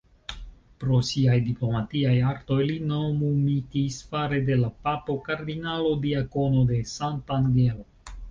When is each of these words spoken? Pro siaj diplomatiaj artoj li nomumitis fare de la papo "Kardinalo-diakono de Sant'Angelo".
Pro 0.83 0.99
siaj 1.09 1.35
diplomatiaj 1.47 2.13
artoj 2.29 2.57
li 2.69 2.77
nomumitis 2.93 3.99
fare 4.13 4.41
de 4.49 4.57
la 4.63 4.71
papo 4.87 5.19
"Kardinalo-diakono 5.29 6.67
de 6.73 6.83
Sant'Angelo". 6.95 7.87